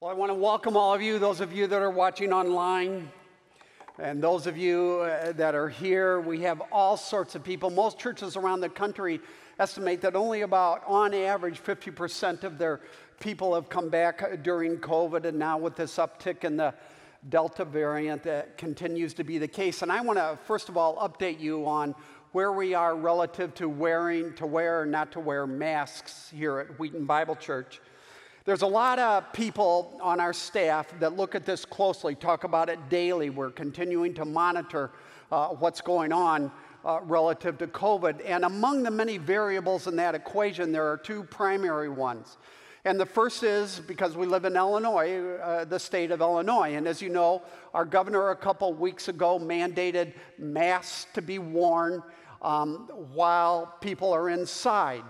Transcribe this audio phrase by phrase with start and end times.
[0.00, 3.10] Well, I want to welcome all of you, those of you that are watching online,
[3.98, 6.20] and those of you uh, that are here.
[6.20, 7.68] We have all sorts of people.
[7.68, 9.20] Most churches around the country
[9.58, 12.80] estimate that only about, on average, 50% of their
[13.18, 16.72] people have come back during COVID, and now with this uptick in the
[17.28, 19.82] Delta variant, that continues to be the case.
[19.82, 21.92] And I want to, first of all, update you on
[22.30, 26.78] where we are relative to wearing, to wear, or not to wear masks here at
[26.78, 27.80] Wheaton Bible Church.
[28.48, 32.70] There's a lot of people on our staff that look at this closely, talk about
[32.70, 33.28] it daily.
[33.28, 34.90] We're continuing to monitor
[35.30, 36.50] uh, what's going on
[36.82, 38.22] uh, relative to COVID.
[38.24, 42.38] And among the many variables in that equation, there are two primary ones.
[42.86, 46.74] And the first is because we live in Illinois, uh, the state of Illinois.
[46.74, 47.42] And as you know,
[47.74, 52.02] our governor a couple weeks ago mandated masks to be worn
[52.40, 55.04] um, while people are inside.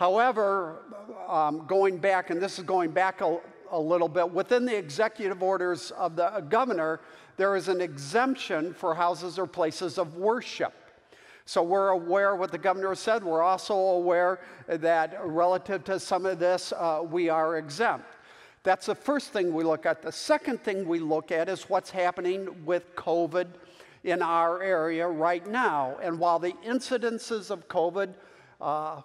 [0.00, 0.78] However,
[1.28, 3.38] um, going back, and this is going back a,
[3.70, 7.00] a little bit, within the executive orders of the governor,
[7.36, 10.72] there is an exemption for houses or places of worship.
[11.44, 13.22] So we're aware what the governor said.
[13.22, 18.06] We're also aware that relative to some of this, uh, we are exempt.
[18.62, 20.00] That's the first thing we look at.
[20.00, 23.48] The second thing we look at is what's happening with COVID
[24.04, 25.98] in our area right now.
[26.02, 28.14] And while the incidences of COVID
[28.62, 29.02] uh,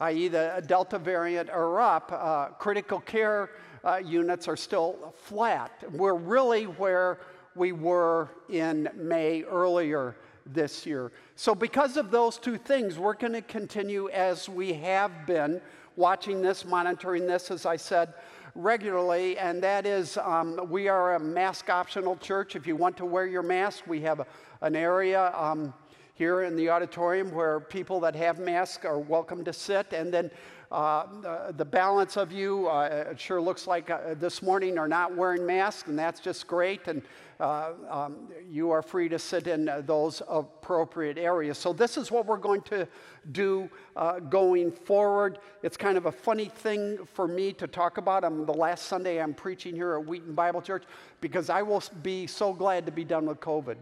[0.00, 3.50] i.e., the Delta variant, are up, uh, critical care
[3.84, 5.84] uh, units are still flat.
[5.92, 7.20] We're really where
[7.54, 11.12] we were in May earlier this year.
[11.36, 15.60] So, because of those two things, we're going to continue as we have been
[15.96, 18.14] watching this, monitoring this, as I said,
[18.54, 22.56] regularly, and that is um, we are a mask optional church.
[22.56, 24.26] If you want to wear your mask, we have a,
[24.60, 25.32] an area.
[25.36, 25.72] Um,
[26.14, 29.92] here in the auditorium where people that have masks are welcome to sit.
[29.92, 30.30] And then
[30.70, 35.14] uh, the, balance of you, uh, it sure looks like uh, this morning, are not
[35.14, 36.88] wearing masks, and that's just great.
[36.88, 37.02] And
[37.38, 41.58] uh, um, you are free to sit in uh, those appropriate areas.
[41.58, 42.88] So, this is what we're going to
[43.32, 45.38] do uh, going forward.
[45.62, 48.24] It's kind of a funny thing for me to talk about.
[48.24, 50.84] I'm the last Sunday I'm preaching here at Wheaton Bible Church
[51.20, 53.76] because I will be so glad to be done with COVID.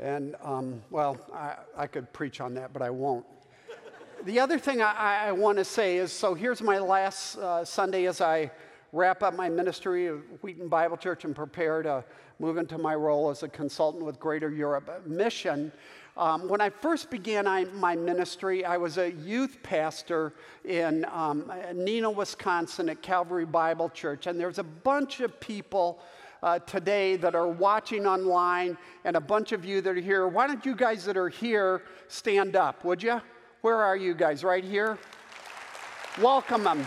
[0.00, 3.24] And, um, well, I, I, could preach on that, but I won't.
[4.24, 8.06] the other thing I, I want to say is so here's my last uh, Sunday
[8.06, 8.50] as I
[8.92, 12.04] wrap up my ministry of Wheaton Bible Church and prepare to
[12.38, 15.72] move into my role as a consultant with Greater Europe Mission.
[16.16, 21.44] Um, when I first began I, my ministry, I was a youth pastor in um,
[21.74, 26.00] Neenah, Wisconsin at Calvary Bible Church, and there's a bunch of people
[26.42, 30.28] uh, today that are watching online and a bunch of you that are here.
[30.28, 33.20] Why don't you guys that are here stand up, would you?
[33.62, 34.44] Where are you guys?
[34.44, 34.98] Right here?
[36.20, 36.86] Welcome them.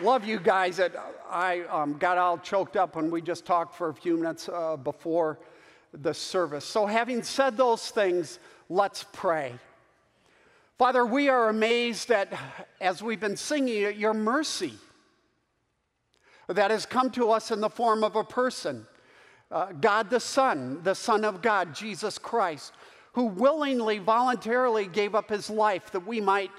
[0.00, 0.78] Love you guys.
[1.30, 4.76] I um, got all choked up when we just talked for a few minutes uh,
[4.76, 5.38] before
[5.92, 6.64] the service.
[6.64, 8.38] So, having said those things,
[8.68, 9.54] let's pray.
[10.78, 12.30] Father, we are amazed that
[12.82, 14.74] as we've been singing, your mercy
[16.48, 18.86] that has come to us in the form of a person,
[19.50, 22.74] uh, God the Son, the Son of God, Jesus Christ,
[23.14, 26.50] who willingly, voluntarily gave up his life that we might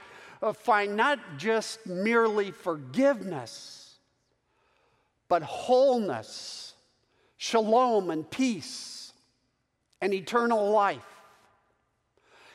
[0.41, 3.97] uh, find not just merely forgiveness,
[5.29, 6.73] but wholeness,
[7.38, 9.13] shalom, and peace,
[10.01, 11.16] and eternal life.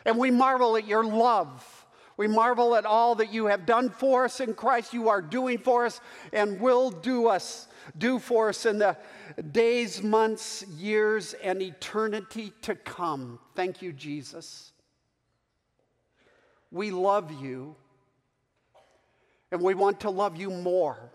[0.04, 1.86] And we marvel at your love.
[2.16, 5.58] We marvel at all that you have done for us in Christ, you are doing
[5.58, 6.00] for us,
[6.32, 8.96] and will do us, do for us in the
[9.50, 13.38] days, months, years, and eternity to come.
[13.54, 14.72] Thank you, Jesus.
[16.70, 17.76] We love you,
[19.50, 21.10] and we want to love you more.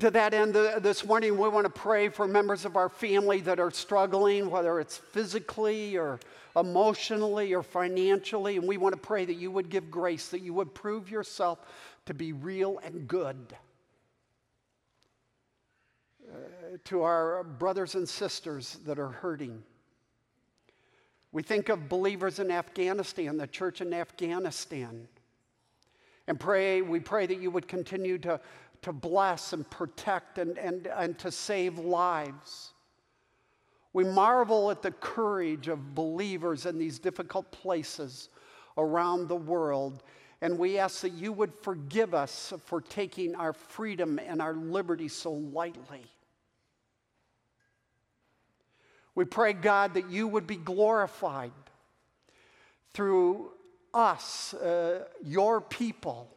[0.00, 3.60] To that end, this morning, we want to pray for members of our family that
[3.60, 6.18] are struggling, whether it's physically or
[6.56, 8.56] emotionally or financially.
[8.56, 11.58] And we want to pray that you would give grace, that you would prove yourself
[12.06, 13.54] to be real and good.
[16.32, 16.36] Uh,
[16.84, 19.62] to our brothers and sisters that are hurting.
[21.32, 25.06] We think of believers in Afghanistan, the church in Afghanistan.
[26.28, 28.40] And pray, we pray that you would continue to
[28.82, 32.72] to bless and protect and, and, and to save lives.
[33.92, 38.28] We marvel at the courage of believers in these difficult places
[38.76, 40.02] around the world.
[40.40, 45.08] And we ask that you would forgive us for taking our freedom and our liberty
[45.08, 46.04] so lightly.
[49.14, 51.52] We pray, God, that you would be glorified
[52.94, 53.52] through
[53.92, 56.28] us, uh, your people,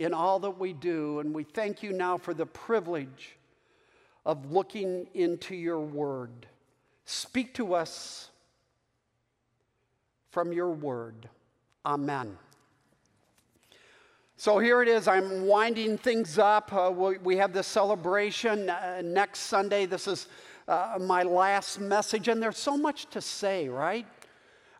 [0.00, 1.20] in all that we do.
[1.20, 3.36] And we thank you now for the privilege
[4.24, 6.46] of looking into your word.
[7.04, 8.30] Speak to us
[10.30, 11.28] from your word.
[11.84, 12.38] Amen.
[14.38, 15.06] So here it is.
[15.06, 16.72] I'm winding things up.
[16.72, 19.84] Uh, we, we, have this celebration uh, next Sunday.
[19.84, 20.28] This is
[20.66, 24.06] uh, my last message, and there's so much to say, right?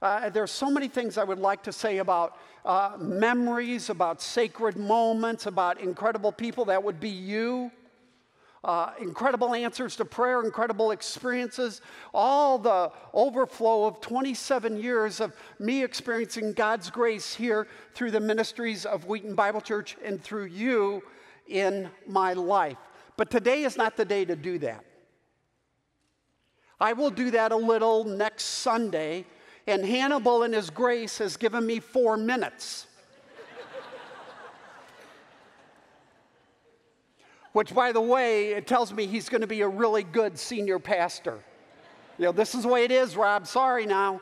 [0.00, 4.76] Uh, there's so many things I would like to say about uh, memories, about sacred
[4.76, 6.66] moments, about incredible people.
[6.66, 7.70] That would be you.
[8.62, 11.80] Uh, incredible answers to prayer, incredible experiences,
[12.12, 18.84] all the overflow of 27 years of me experiencing God's grace here through the ministries
[18.84, 21.02] of Wheaton Bible Church and through you
[21.48, 22.76] in my life.
[23.16, 24.84] But today is not the day to do that.
[26.78, 29.26] I will do that a little next Sunday,
[29.66, 32.86] and Hannibal in his grace has given me four minutes.
[37.52, 40.78] which, by the way, it tells me he's going to be a really good senior
[40.78, 41.38] pastor.
[42.18, 43.46] You know, this is the way it is, Rob.
[43.46, 44.20] Sorry now.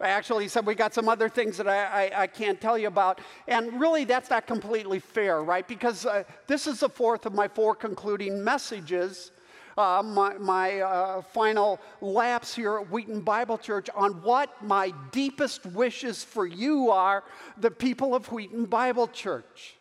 [0.00, 2.88] Actually, he said, We got some other things that I, I, I, can't tell you
[2.88, 3.20] about.
[3.46, 5.66] And really, that's not completely fair, right?
[5.68, 9.30] Because uh, this is the fourth of my four concluding messages.
[9.76, 15.64] Uh, my, my uh, final laps here at Wheaton Bible Church on what my deepest
[15.66, 17.24] wishes for you are,
[17.58, 19.76] the people of Wheaton Bible Church.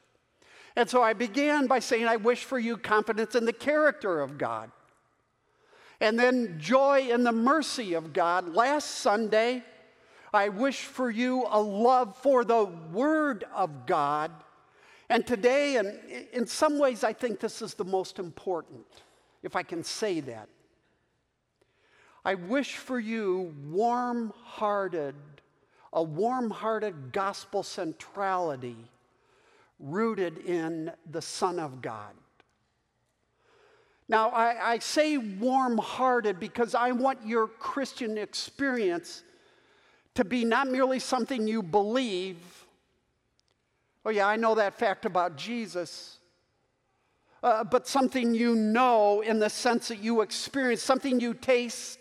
[0.75, 4.37] And so I began by saying, I wish for you confidence in the character of
[4.37, 4.71] God.
[5.99, 8.55] And then joy in the mercy of God.
[8.55, 9.63] Last Sunday,
[10.33, 14.31] I wish for you a love for the Word of God.
[15.09, 15.99] And today, and
[16.31, 18.85] in some ways, I think this is the most important,
[19.43, 20.49] if I can say that.
[22.25, 25.15] I wish for you warm hearted,
[25.93, 28.77] a warm hearted gospel centrality
[29.79, 32.13] rooted in the Son of God.
[34.07, 39.23] Now, I, I say warm hearted because I want your Christian experience
[40.15, 42.37] to be not merely something you believe.
[44.05, 46.18] Oh, yeah, I know that fact about Jesus.
[47.41, 51.99] Uh, but something you know in the sense that you experience, something you taste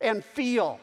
[0.00, 0.78] and feel.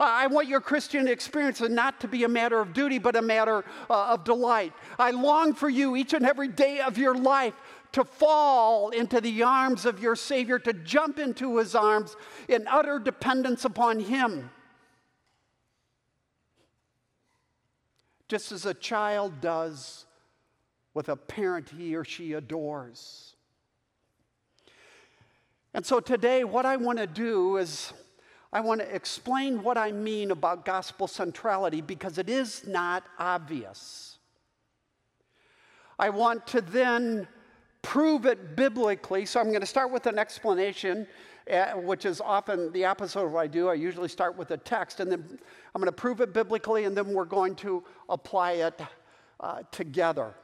[0.00, 3.64] I want your Christian experience not to be a matter of duty, but a matter
[3.88, 4.72] uh, of delight.
[4.98, 7.54] I long for you each and every day of your life
[7.92, 12.16] to fall into the arms of your Savior, to jump into his arms
[12.48, 14.50] in utter dependence upon him.
[18.28, 20.06] Just as a child does
[20.94, 23.34] with a parent he or she adores.
[25.74, 27.92] And so today, what I want to do is
[28.52, 34.18] I want to explain what I mean about gospel centrality because it is not obvious.
[35.98, 37.26] I want to then
[37.80, 39.24] prove it biblically.
[39.24, 41.06] So I'm going to start with an explanation,
[41.50, 43.68] uh, which is often the opposite of what I do.
[43.68, 45.38] I usually start with a text, and then
[45.74, 48.80] I'm going to prove it biblically, and then we're going to apply it
[49.40, 50.34] uh, together.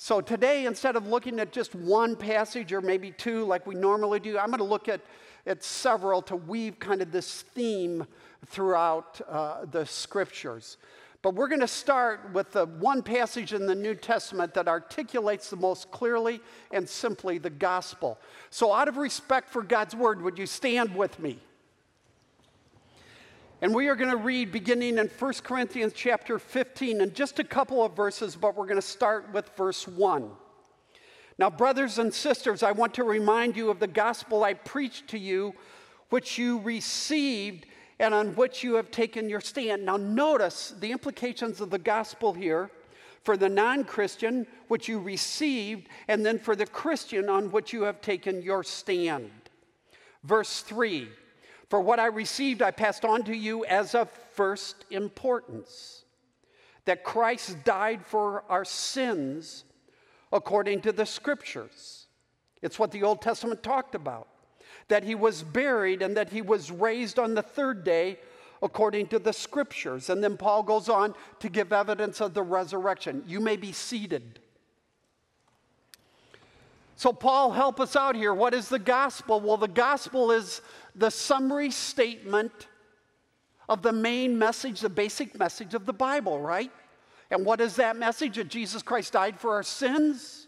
[0.00, 4.20] So today, instead of looking at just one passage or maybe two like we normally
[4.20, 5.00] do, I'm going to look at
[5.44, 8.06] at several to weave kind of this theme
[8.46, 10.76] throughout uh, the scriptures.
[11.20, 15.50] But we're going to start with the one passage in the New Testament that articulates
[15.50, 18.20] the most clearly and simply the gospel.
[18.50, 21.40] So, out of respect for God's word, would you stand with me?
[23.60, 27.44] And we are going to read beginning in 1 Corinthians chapter 15 in just a
[27.44, 30.30] couple of verses, but we're going to start with verse 1.
[31.38, 35.18] Now, brothers and sisters, I want to remind you of the gospel I preached to
[35.18, 35.54] you,
[36.10, 37.66] which you received
[37.98, 39.84] and on which you have taken your stand.
[39.84, 42.70] Now, notice the implications of the gospel here
[43.24, 47.82] for the non Christian, which you received, and then for the Christian, on which you
[47.82, 49.30] have taken your stand.
[50.22, 51.08] Verse 3
[51.68, 56.04] For what I received, I passed on to you as of first importance
[56.86, 59.64] that Christ died for our sins
[60.32, 62.06] according to the scriptures.
[62.62, 64.28] It's what the Old Testament talked about
[64.88, 68.18] that he was buried and that he was raised on the third day
[68.62, 70.08] according to the scriptures.
[70.08, 73.22] And then Paul goes on to give evidence of the resurrection.
[73.26, 74.40] You may be seated.
[76.96, 78.34] So, Paul, help us out here.
[78.34, 79.40] What is the gospel?
[79.40, 80.62] Well, the gospel is
[80.98, 82.68] the summary statement
[83.68, 86.72] of the main message, the basic message of the Bible, right?
[87.30, 88.36] And what is that message?
[88.36, 90.46] That Jesus Christ died for our sins,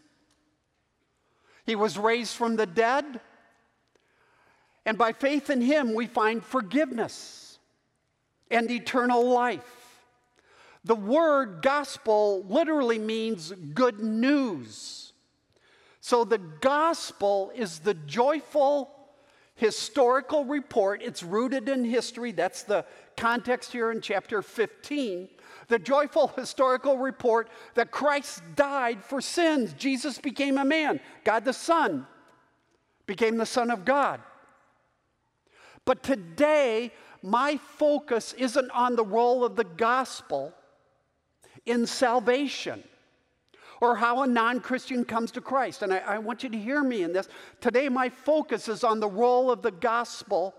[1.67, 3.21] He was raised from the dead,
[4.87, 7.59] And by faith in him, we find forgiveness
[8.51, 10.03] and eternal life.
[10.85, 15.13] The word gospel literally means good news.
[16.01, 18.91] So the gospel is the joyful
[19.61, 21.03] historical report.
[21.03, 22.33] It's rooted in history.
[22.33, 22.87] That's the
[23.19, 25.29] context here in chapter 15.
[25.69, 29.75] The joyful historical report that Christ died for sins.
[29.75, 30.99] Jesus became a man.
[31.25, 32.07] God the Son
[33.05, 34.21] became the Son of God.
[35.85, 36.91] But today,
[37.23, 40.55] my focus isn't on the role of the gospel
[41.67, 42.83] in salvation
[43.81, 45.83] or how a non Christian comes to Christ.
[45.83, 47.29] And I, I, want you to hear me in this.
[47.61, 50.55] Today, my focus is on the role of the gospel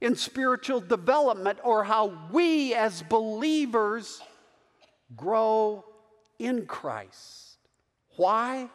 [0.00, 4.20] in spiritual development or how we as believers
[5.16, 5.84] grow
[6.38, 7.58] in Christ.
[8.16, 8.68] Why?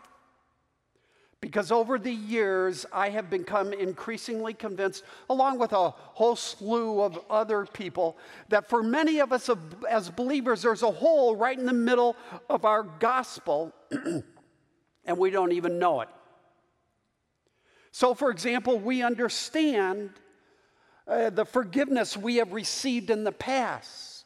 [1.42, 7.20] Because over the years, I have become increasingly convinced, along with a whole slew of
[7.32, 8.16] other people,
[8.50, 9.50] that for many of us
[9.90, 12.16] as believers, there's a hole right in the middle
[12.48, 13.74] of our gospel,
[15.06, 16.10] and we don't even know it.
[17.92, 20.12] So, for example, we understand
[21.08, 24.26] uh, the forgiveness we have received in the past.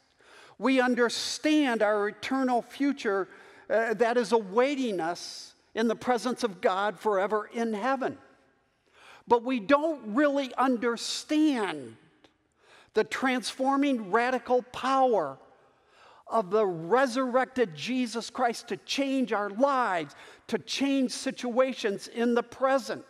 [0.60, 3.29] We understand our eternal future
[3.69, 8.17] uh, that is awaiting us in the presence of God forever in heaven.
[9.27, 11.98] But we don't really understand
[12.94, 15.38] the transforming radical power
[16.27, 20.15] of the resurrected Jesus Christ to change our lives,
[20.48, 23.05] to change situations in the present.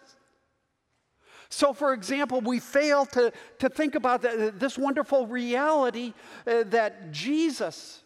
[1.50, 6.13] So, for example, we fail to, to think about the, this wonderful reality
[6.48, 8.03] uh, that Jesus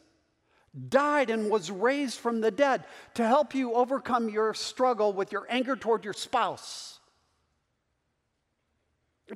[0.89, 2.83] died and was raised from the dead
[3.15, 6.99] to help you overcome your struggle with your anger toward your spouse,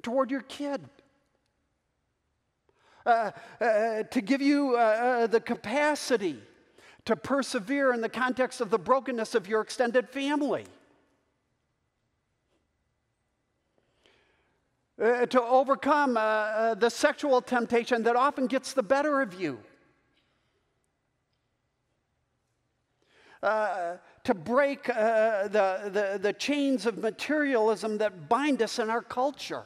[0.01, 0.81] toward your kid.
[3.05, 6.39] Uh, uh, to give you uh, uh, the capacity
[7.03, 10.65] to persevere in the context of the brokenness of your extended family.
[15.01, 19.59] Uh, to overcome uh, the sexual temptation that often gets the better of you.
[23.43, 29.01] Uh, to break uh, the, the, the chains of materialism that bind us in our
[29.01, 29.63] culture.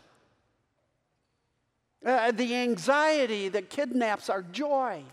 [2.04, 5.04] Uh, the anxiety that kidnaps our joy.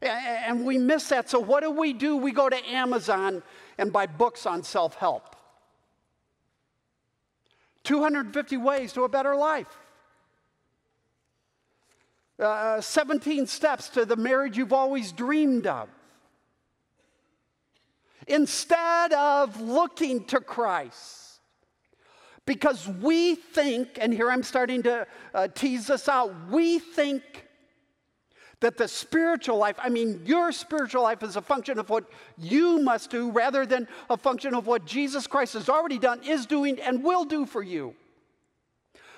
[0.00, 1.28] And we miss that.
[1.28, 2.16] So, what do we do?
[2.16, 3.42] We go to Amazon
[3.76, 5.36] and buy books on self help
[7.84, 9.78] 250 Ways to a Better Life.
[12.38, 15.90] Uh, 17 steps to the marriage you've always dreamed of.
[18.26, 21.40] Instead of looking to Christ.
[22.44, 27.22] Because we think, and here I'm starting to uh, tease this out, we think
[28.60, 32.04] that the spiritual life, I mean, your spiritual life is a function of what
[32.38, 36.46] you must do rather than a function of what Jesus Christ has already done, is
[36.46, 37.94] doing, and will do for you.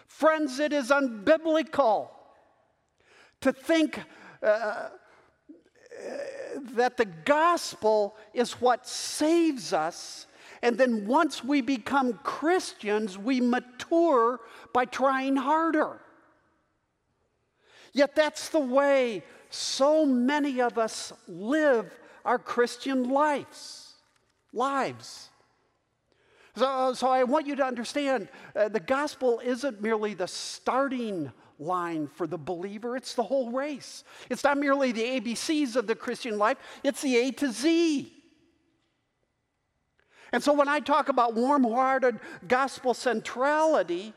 [0.07, 2.09] Friends, it is unbiblical
[3.41, 4.01] to think
[4.43, 4.89] uh,
[6.75, 10.27] that the gospel is what saves us.
[10.63, 14.41] And then once we become Christians, we mature
[14.73, 16.01] by trying harder.
[17.93, 23.95] Yet that's the way so many of us live our Christian lives.
[24.53, 25.31] Lives.
[26.57, 32.09] So, so I want you to understand uh, the gospel isn't merely the starting line
[32.09, 34.05] for the believer, it's the whole race.
[34.31, 38.13] It's not merely the ABCs of the Christian life, it's the A to Z.
[40.33, 42.19] And so when I talk about warm hearted
[42.49, 44.13] gospel centrality,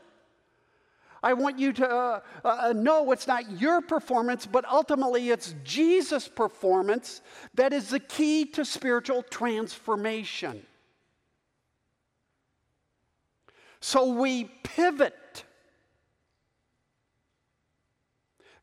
[1.22, 6.28] I want you to uh, uh, know it's not your performance, but ultimately it's Jesus'
[6.28, 7.22] performance
[7.54, 10.62] that is the key to spiritual transformation.
[13.80, 15.14] So we pivot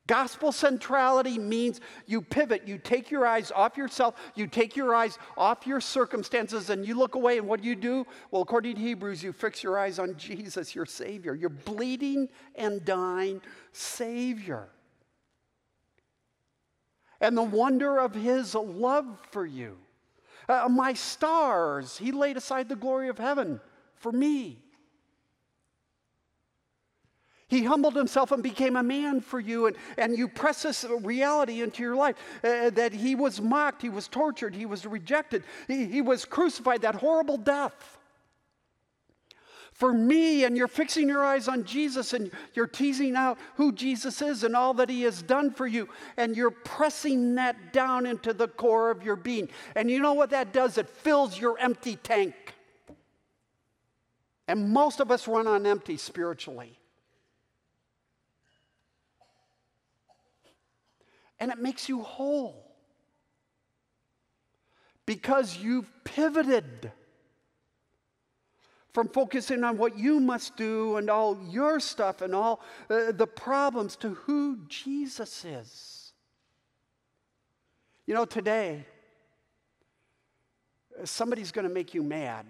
[0.07, 5.17] Gospel centrality means you pivot, you take your eyes off yourself, you take your eyes
[5.35, 7.39] off your circumstances, and you look away.
[7.39, 8.05] And what do you do?
[8.29, 12.85] Well, according to Hebrews, you fix your eyes on Jesus, your Savior, your bleeding and
[12.85, 14.67] dying Savior.
[17.19, 19.77] And the wonder of His love for you.
[20.47, 23.59] Uh, my stars, He laid aside the glory of heaven
[23.95, 24.59] for me.
[27.47, 31.61] He humbled himself and became a man for you, and, and you press this reality
[31.61, 35.85] into your life uh, that he was mocked, he was tortured, he was rejected, he,
[35.85, 37.99] he was crucified, that horrible death.
[39.75, 44.21] for me, and you're fixing your eyes on Jesus and you're teasing out who Jesus
[44.21, 48.33] is and all that he has done for you, and you're pressing that down into
[48.33, 49.49] the core of your being.
[49.75, 50.77] And you know what that does?
[50.77, 52.33] It fills your empty tank.
[54.47, 56.79] And most of us run on empty spiritually.
[61.39, 62.65] And it makes you whole
[65.06, 66.92] because you've pivoted
[68.94, 73.27] from focusing on what you must do and all your stuff and all uh, the
[73.27, 76.13] problems to who Jesus is.
[78.06, 78.86] You know, today,
[81.04, 82.46] somebody's going to make you mad.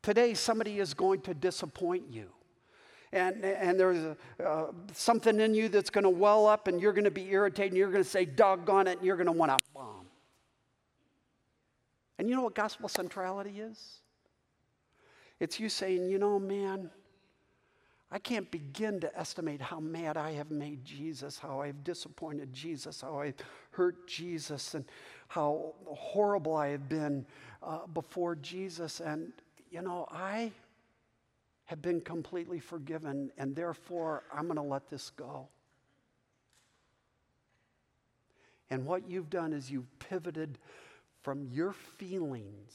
[0.00, 2.30] Today, somebody is going to disappoint you.
[3.12, 7.04] And, and there's uh, something in you that's going to well up, and you're going
[7.04, 9.52] to be irritated, and you're going to say, doggone it, and you're going to want
[9.52, 10.06] to bomb.
[12.18, 14.00] And you know what gospel centrality is?
[15.38, 16.90] It's you saying, you know, man,
[18.10, 23.00] I can't begin to estimate how mad I have made Jesus, how I've disappointed Jesus,
[23.00, 23.34] how I've
[23.72, 24.84] hurt Jesus, and
[25.28, 27.26] how horrible I have been
[27.62, 29.00] uh, before Jesus.
[29.00, 29.32] And,
[29.70, 30.52] you know, I
[31.66, 35.48] have been completely forgiven, and therefore I'm going to let this go.
[38.70, 40.58] And what you've done is you've pivoted
[41.22, 42.72] from your feelings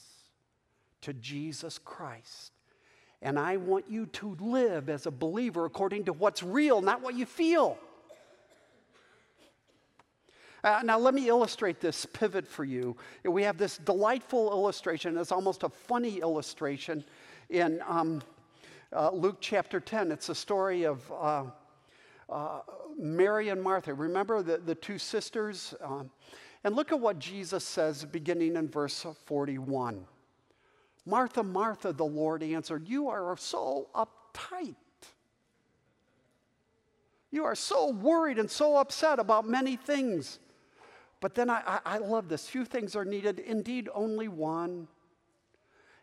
[1.02, 2.52] to Jesus Christ.
[3.20, 7.14] And I want you to live as a believer according to what's real, not what
[7.14, 7.78] you feel.
[10.64, 12.96] Uh, now, let me illustrate this pivot for you.
[13.24, 17.04] We have this delightful illustration, it's almost a funny illustration
[17.50, 18.22] in um,
[18.94, 20.12] uh, Luke chapter 10.
[20.12, 21.44] It's a story of uh,
[22.28, 22.60] uh
[22.98, 23.94] Mary and Martha.
[23.94, 25.74] Remember the, the two sisters?
[25.82, 26.10] Um,
[26.64, 30.04] and look at what Jesus says beginning in verse 41.
[31.04, 34.76] Martha, Martha, the Lord answered, You are so uptight.
[37.30, 40.38] You are so worried and so upset about many things.
[41.20, 42.46] But then I, I, I, love this.
[42.46, 44.86] Few things are needed, indeed, only one.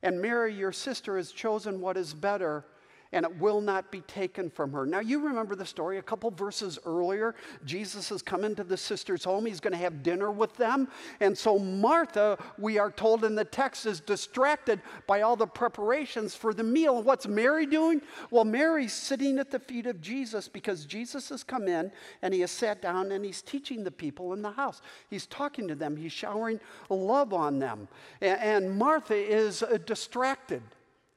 [0.02, 2.66] And Mary, your sister, has chosen what is better
[3.12, 4.86] and it will not be taken from her.
[4.86, 7.34] Now, you remember the story a couple verses earlier.
[7.66, 9.46] Jesus has come into the sister's home.
[9.46, 10.88] He's going to have dinner with them.
[11.20, 16.36] And so, Martha, we are told in the text, is distracted by all the preparations
[16.36, 17.02] for the meal.
[17.02, 18.02] What's Mary doing?
[18.30, 21.92] Well, Mary's sitting at the feet of Jesus because Jesus has come in
[22.22, 24.82] and he has sat down and he's teaching the people in the house.
[25.10, 27.88] He's talking to them, he's showering love on them.
[28.22, 30.62] And Martha is uh, distracted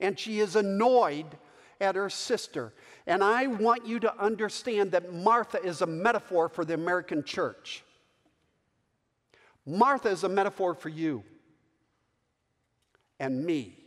[0.00, 1.26] and she is annoyed
[1.82, 2.72] at her sister.
[3.06, 7.82] And I want you to understand that Martha is a metaphor for the American church.
[9.66, 11.24] Martha is a metaphor for you
[13.20, 13.78] and me.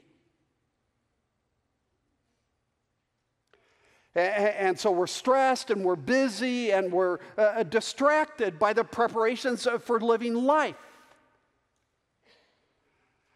[4.16, 10.00] And so we're stressed and we're busy and we're uh, distracted by the preparations for
[10.00, 10.76] living life.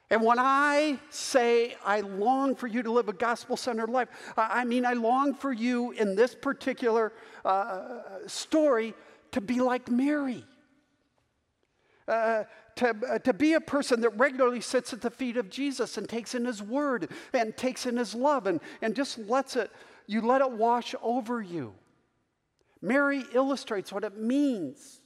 [0.10, 4.65] And when I say I long for you to live a gospel centered life, I
[4.65, 7.13] mean, I long for you in this particular
[7.45, 8.95] uh, story
[9.32, 10.43] to be like Mary.
[12.08, 12.43] Uh,
[12.76, 16.10] to, uh, to be a person that regularly sits at the feet of Jesus and
[16.10, 19.69] takes in his word and takes in his love and, and just lets it,
[20.08, 21.74] you let it wash over you.
[22.82, 25.02] Mary illustrates what it means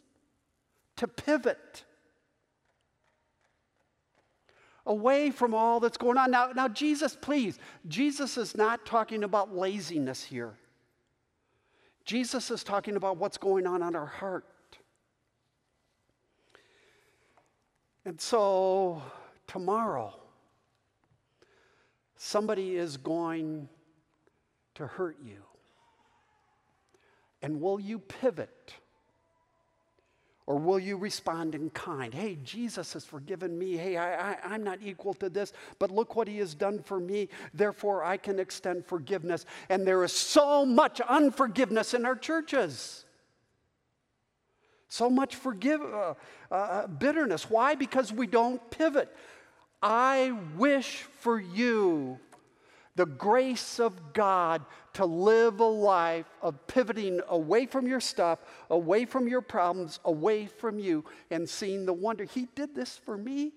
[0.95, 1.83] to pivot
[4.85, 6.31] away from all that's going on.
[6.31, 10.53] Now, now, Jesus, please, Jesus is not talking about laziness here.
[12.05, 14.45] Jesus is talking about what's going on in our heart.
[18.05, 19.01] And so,
[19.47, 20.13] tomorrow,
[22.17, 23.69] somebody is going
[24.75, 25.37] to hurt you.
[27.41, 28.73] And will you pivot?
[30.45, 32.13] Or will you respond in kind?
[32.13, 33.77] Hey, Jesus has forgiven me.
[33.77, 36.99] Hey, I, I, am not equal to this, but look what he has done for
[36.99, 37.29] me.
[37.53, 39.45] Therefore, I can extend forgiveness.
[39.69, 43.05] And there is so much unforgiveness in our churches.
[44.89, 46.13] So much forgive, uh,
[46.51, 47.49] uh, bitterness.
[47.49, 47.75] Why?
[47.75, 49.15] Because we don't pivot.
[49.81, 52.19] I wish for you
[52.95, 59.05] the grace of God to live a life of pivoting away from your stuff, away
[59.05, 62.23] from your problems, away from you, and seeing the wonder.
[62.23, 63.53] He did this for me.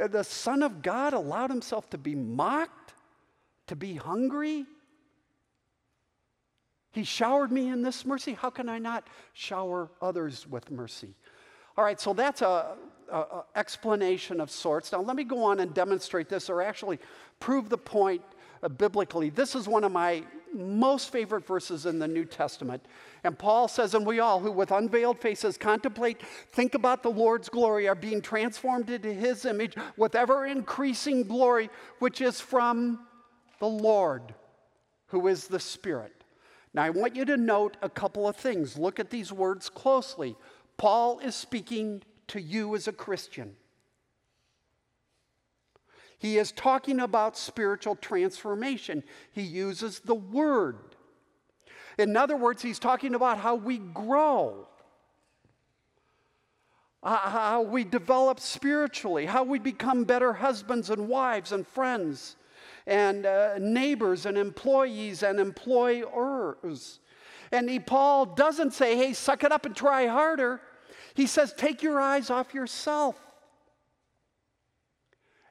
[0.00, 2.94] Uh, the Son of God allowed himself to be mocked,
[3.66, 4.64] to be hungry.
[6.92, 8.32] He showered me in this mercy.
[8.32, 11.14] How can I not shower others with mercy?
[11.76, 12.76] All right, so that's a,
[13.10, 14.92] a, a explanation of sorts.
[14.92, 16.98] Now, let me go on and demonstrate this, or actually
[17.38, 18.22] prove the point
[18.64, 19.28] Uh, biblically.
[19.28, 20.22] This is one of my
[20.54, 22.84] most favorite verses in the New Testament.
[23.24, 26.22] And Paul says, And we all who with unveiled faces contemplate,
[26.52, 31.70] think about the Lord's glory, are being transformed into his image with ever increasing glory,
[31.98, 33.00] which is from
[33.58, 34.32] the Lord,
[35.08, 36.22] who is the Spirit.
[36.72, 38.78] Now, I want you to note a couple of things.
[38.78, 40.36] Look at these words closely.
[40.76, 43.56] Paul is speaking to you as a Christian.
[46.22, 49.02] He is talking about spiritual transformation.
[49.32, 50.76] He uses the word.
[51.98, 54.68] In other words, he's talking about how we grow,
[57.02, 62.36] uh, how we develop spiritually, how we become better husbands and wives and friends
[62.86, 67.00] and uh, neighbors and employees and employers.
[67.50, 70.60] And he, Paul doesn't say, hey, suck it up and try harder.
[71.14, 73.20] He says, take your eyes off yourself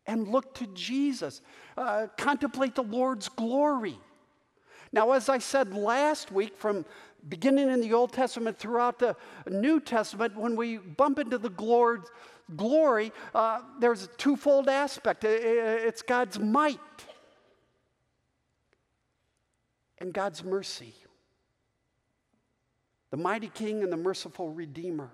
[0.07, 1.41] and look to Jesus.
[1.77, 3.97] Uh, contemplate the Lord's glory.
[4.91, 6.85] Now, as I said last week, from
[7.29, 9.15] beginning in the Old Testament throughout the
[9.49, 12.09] New Testament, when we bump into the Lord's
[12.55, 16.79] glory, uh, there's a twofold aspect it's God's might
[19.99, 20.93] and God's mercy.
[23.11, 25.11] The mighty King and the merciful Redeemer.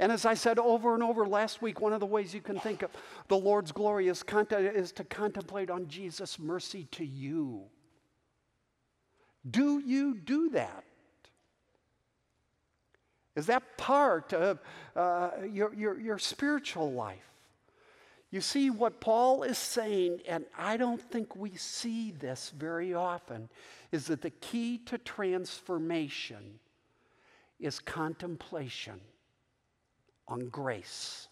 [0.00, 2.58] And as I said over and over last week, one of the ways you can
[2.58, 2.90] think of
[3.28, 7.64] the Lord's glory is, is to contemplate on Jesus' mercy to you.
[9.48, 10.84] Do you do that?
[13.36, 14.58] Is that part of
[14.96, 17.28] uh, your, your, your spiritual life?
[18.30, 23.50] You see, what Paul is saying, and I don't think we see this very often,
[23.92, 26.58] is that the key to transformation
[27.58, 28.98] is contemplation
[30.30, 31.28] on grace.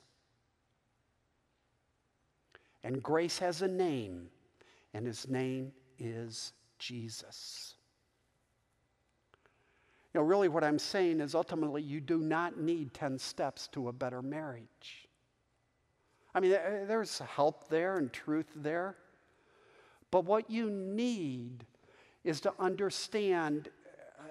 [2.84, 4.28] And grace has a name,
[4.92, 7.74] and his name is Jesus.
[10.12, 13.88] You know, really, what I'm saying is ultimately, you do not need 10 steps to
[13.88, 15.08] a better marriage.
[16.34, 18.96] I mean, there's help there and truth there.
[20.10, 21.66] But what you need
[22.24, 23.68] is to understand
[24.18, 24.22] uh,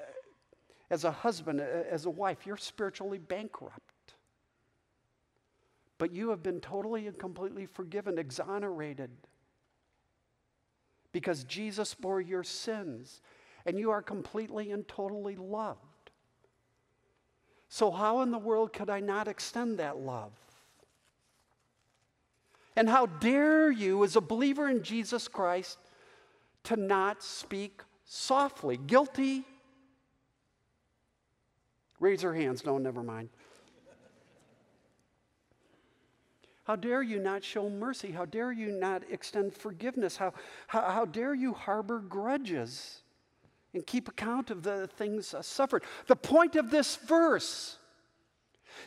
[0.90, 3.87] as a husband, uh, as a wife, you're spiritually bankrupt.
[5.98, 9.10] But you have been totally and completely forgiven, exonerated.
[11.12, 13.22] Because Jesus bore your sins,
[13.66, 15.80] and you are completely and totally loved.
[17.70, 20.32] So, how in the world could I not extend that love?
[22.76, 25.80] And how dare you, as a believer in Jesus Christ,
[26.66, 28.78] to not speak softly?
[28.78, 29.44] Guilty?
[32.00, 32.64] Raise your hands.
[32.64, 33.30] No, never mind.
[36.68, 38.12] How dare you not show mercy?
[38.12, 40.18] How dare you not extend forgiveness?
[40.18, 40.34] How,
[40.68, 43.04] how, how dare you harbor grudges
[43.74, 45.86] and keep account of the things uh, suffered?
[46.08, 47.78] The point of this verse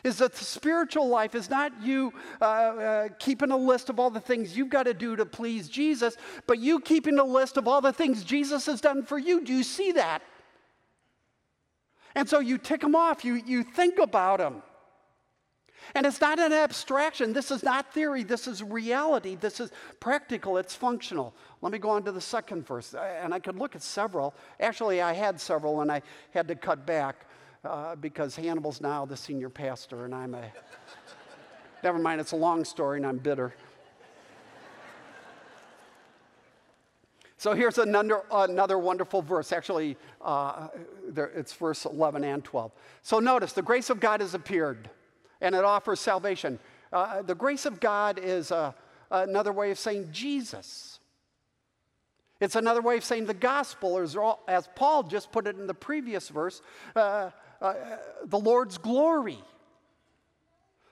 [0.03, 4.11] is that the spiritual life is not you uh, uh, keeping a list of all
[4.11, 7.67] the things you've got to do to please Jesus, but you keeping a list of
[7.67, 9.43] all the things Jesus has done for you.
[9.43, 10.21] Do you see that?
[12.13, 14.61] And so you tick them off, you, you think about them.
[15.95, 17.33] And it's not an abstraction.
[17.33, 18.23] This is not theory.
[18.23, 19.35] This is reality.
[19.35, 20.57] This is practical.
[20.57, 21.33] It's functional.
[21.61, 22.93] Let me go on to the second verse.
[22.93, 24.33] And I could look at several.
[24.59, 27.25] Actually, I had several and I had to cut back
[27.63, 30.43] uh, because Hannibal's now the senior pastor and I'm a.
[31.83, 33.53] never mind, it's a long story and I'm bitter.
[37.37, 39.51] So here's another, another wonderful verse.
[39.51, 40.67] Actually, uh,
[41.09, 42.71] there, it's verse 11 and 12.
[43.01, 44.91] So notice the grace of God has appeared
[45.41, 46.59] and it offers salvation.
[46.93, 48.71] Uh, the grace of God is uh,
[49.09, 50.99] another way of saying Jesus.
[52.39, 55.73] It's another way of saying the gospel, as, as Paul just put it in the
[55.73, 56.61] previous verse,
[56.95, 57.29] uh,
[57.61, 57.73] uh,
[58.25, 59.37] the Lord's glory.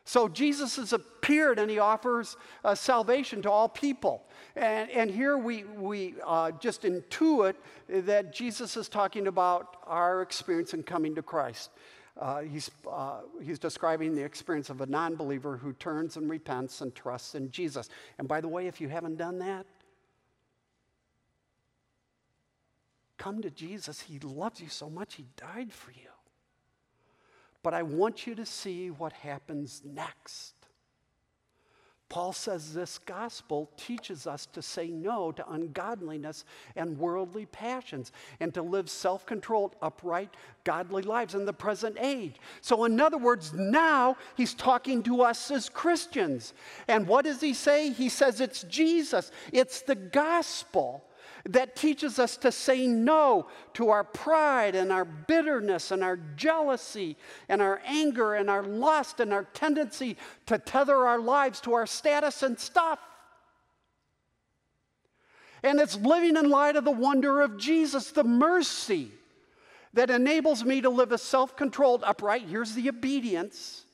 [0.06, 4.24] So Jesus has appeared and he offers uh, salvation to all people.
[4.56, 7.54] And, and here we, we uh, just intuit
[7.88, 11.70] that Jesus is talking about our experience in coming to Christ.
[12.20, 16.82] Uh, he's, uh, he's describing the experience of a non believer who turns and repents
[16.82, 17.90] and trusts in Jesus.
[18.18, 19.66] And by the way, if you haven't done that,
[23.18, 24.02] come to Jesus.
[24.02, 26.10] He loves you so much, He died for you.
[27.64, 30.59] But I want you to see what happens next.
[32.10, 36.44] Paul says this gospel teaches us to say no to ungodliness
[36.76, 42.36] and worldly passions and to live self controlled, upright, godly lives in the present age.
[42.62, 46.54] So, in other words, now he's talking to us as Christians.
[46.88, 47.92] And what does he say?
[47.92, 51.04] He says it's Jesus, it's the gospel
[51.46, 57.18] that teaches us to say no to our pride and our bitterness and our jealousy
[57.48, 61.86] and our anger and our lust and our tendency to tether our lives to our
[61.86, 63.00] status and stuff.
[65.64, 69.12] And it's living in light of the wonder of Jesus, the mercy
[69.94, 73.86] that enables me to live a self controlled, upright, here's the obedience.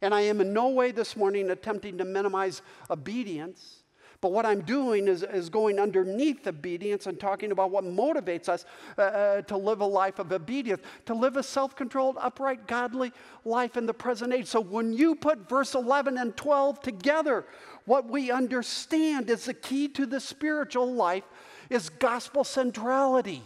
[0.00, 3.82] And I am in no way this morning attempting to minimize obedience.
[4.20, 8.64] But what I'm doing is, is going underneath obedience and talking about what motivates us
[8.96, 13.12] uh, uh, to live a life of obedience, to live a self controlled, upright, godly
[13.44, 14.46] life in the present age.
[14.46, 17.44] So when you put verse 11 and 12 together,
[17.84, 21.24] what we understand is the key to the spiritual life
[21.70, 23.42] is gospel centrality.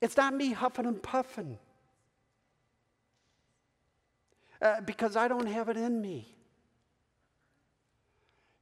[0.00, 1.58] It's not me huffing and puffing
[4.62, 6.36] uh, because I don't have it in me.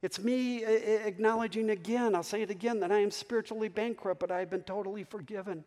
[0.01, 4.49] It's me acknowledging again, I'll say it again, that I am spiritually bankrupt, but I've
[4.49, 5.63] been totally forgiven.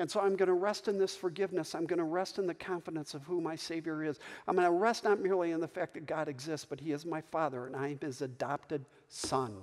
[0.00, 1.74] And so I'm going to rest in this forgiveness.
[1.74, 4.18] I'm going to rest in the confidence of who my Savior is.
[4.48, 7.04] I'm going to rest not merely in the fact that God exists, but He is
[7.04, 9.54] my Father and I am His adopted Son.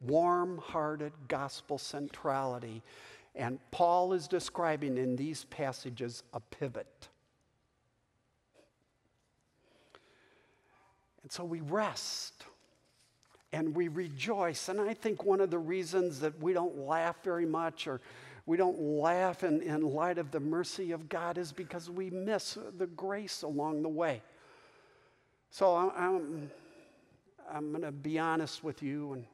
[0.00, 2.82] Warm hearted gospel centrality.
[3.34, 7.08] And Paul is describing in these passages a pivot.
[11.26, 12.44] And so we rest
[13.52, 14.68] and we rejoice.
[14.68, 18.00] And I think one of the reasons that we don't laugh very much or
[18.46, 22.56] we don't laugh in, in light of the mercy of God is because we miss
[22.78, 24.22] the grace along the way.
[25.50, 26.48] So I'm,
[27.52, 29.14] I'm, going to be honest with you.
[29.14, 29.24] And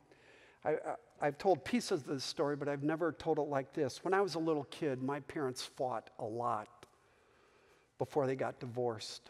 [0.64, 0.76] I, I,
[1.20, 4.02] I've told pieces of this story, but I've never told it like this.
[4.02, 6.86] When I was a little kid, my parents fought a lot
[7.98, 9.28] before they got divorced.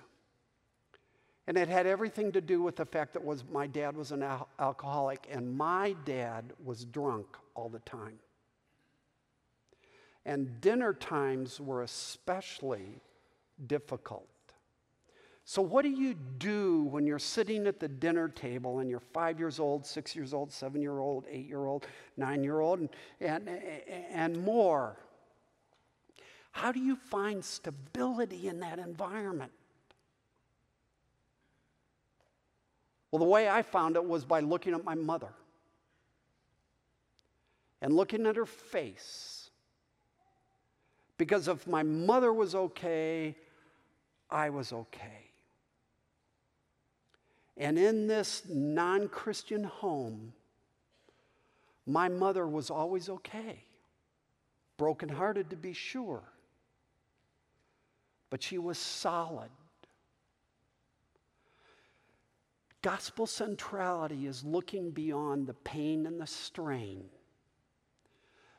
[1.46, 4.22] And it had everything to do with the fact that was my dad was an
[4.22, 8.18] al- alcoholic and my dad was drunk all the time.
[10.24, 13.00] And dinner times were especially
[13.66, 14.28] difficult.
[15.44, 19.40] So, what do you do when you're sitting at the dinner table and you're five
[19.40, 22.88] years old, six years old, seven year old, eight year old, nine year old, and,
[23.20, 24.96] and, and more?
[26.52, 29.50] How do you find stability in that environment?
[33.12, 35.28] Well, the way I found it was by looking at my mother
[37.82, 39.50] and looking at her face.
[41.18, 43.36] Because if my mother was okay,
[44.30, 45.30] I was okay.
[47.58, 50.32] And in this non Christian home,
[51.86, 53.62] my mother was always okay.
[54.78, 56.22] Brokenhearted to be sure,
[58.30, 59.50] but she was solid.
[62.82, 67.04] Gospel centrality is looking beyond the pain and the strain,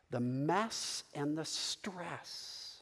[0.09, 2.81] the mess and the stress.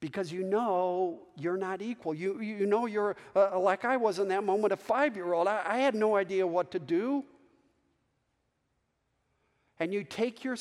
[0.00, 2.14] Because you know you're not equal.
[2.14, 5.46] You, you know you're, uh, like I was in that moment, a five year old.
[5.46, 7.22] I, I had no idea what to do.
[9.78, 10.56] And you take your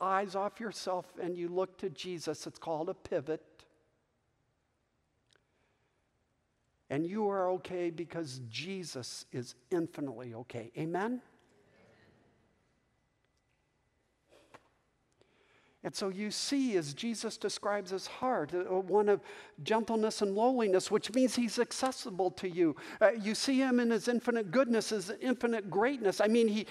[0.00, 2.46] eyes off yourself and you look to Jesus.
[2.46, 3.42] It's called a pivot.
[6.90, 10.70] And you are okay because Jesus is infinitely okay.
[10.76, 11.20] Amen?
[15.84, 19.20] And so you see, as Jesus describes his heart, uh, one of
[19.62, 22.74] gentleness and lowliness, which means he's accessible to you.
[23.00, 26.20] Uh, you see him in his infinite goodness, his infinite greatness.
[26.20, 26.66] I mean, he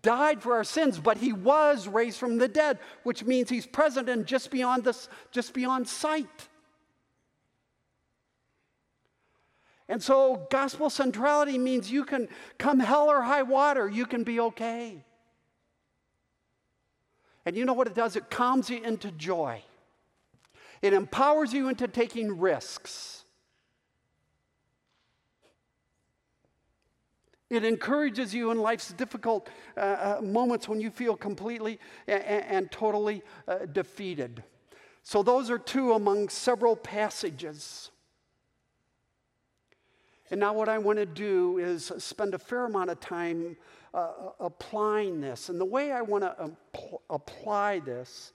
[0.00, 4.08] died for our sins, but he was raised from the dead, which means he's present
[4.08, 6.48] and just beyond this, just beyond sight.
[9.88, 14.40] And so, gospel centrality means you can come hell or high water, you can be
[14.40, 15.04] okay.
[17.44, 18.16] And you know what it does?
[18.16, 19.62] It calms you into joy,
[20.82, 23.22] it empowers you into taking risks.
[27.48, 32.70] It encourages you in life's difficult uh, uh, moments when you feel completely and, and
[32.72, 34.42] totally uh, defeated.
[35.04, 37.92] So, those are two among several passages
[40.30, 43.56] and now, what I want to do is spend a fair amount of time
[43.94, 44.08] uh,
[44.40, 45.48] applying this.
[45.50, 46.56] And the way I want to um,
[47.10, 48.32] apply this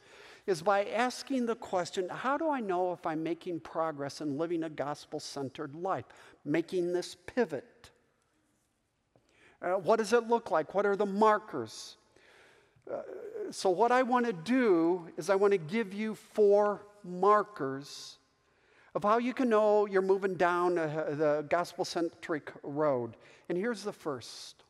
[0.47, 4.63] is by asking the question how do I know if I'm making progress in living
[4.63, 6.05] a gospel centered life?
[6.45, 7.91] Making this pivot.
[9.61, 10.73] Uh, what does it look like?
[10.73, 11.97] What are the markers?
[12.91, 13.01] Uh,
[13.51, 18.17] so, what I want to do is, I want to give you four markers
[18.93, 23.15] of how you can know you're moving down the gospel centric road.
[23.49, 24.63] And here's the first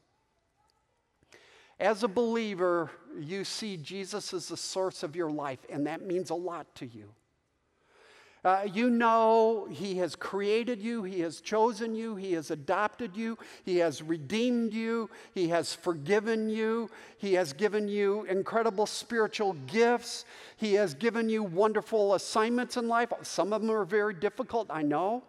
[1.82, 6.30] as a believer, you see Jesus as the source of your life, and that means
[6.30, 7.10] a lot to you.
[8.44, 13.38] Uh, you know He has created you, He has chosen you, He has adopted you,
[13.64, 20.26] He has redeemed you, He has forgiven you, He has given you incredible spiritual gifts,
[20.58, 23.14] He has given you wonderful assignments in life.
[23.22, 25.24] Some of them are very difficult, I know.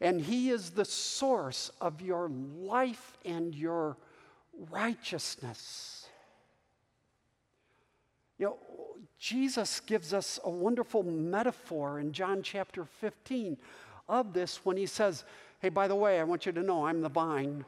[0.00, 3.98] And He is the source of your life and your
[4.70, 6.06] righteousness.
[8.38, 8.58] You know,
[9.18, 13.56] Jesus gives us a wonderful metaphor in John chapter 15
[14.08, 15.24] of this when he says,
[15.60, 17.64] Hey, by the way, I want you to know I'm the vine,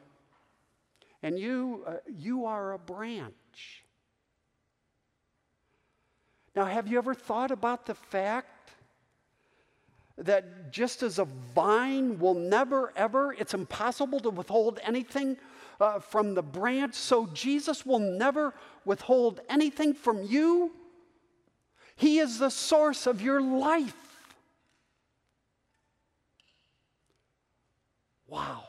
[1.23, 3.85] and you, uh, you are a branch.
[6.55, 8.71] Now, have you ever thought about the fact
[10.19, 15.37] that just as a vine will never, ever, it's impossible to withhold anything
[15.81, 20.73] uh, from the branch, so Jesus will never withhold anything from you.
[22.01, 23.95] He is the source of your life.
[28.27, 28.65] Wow.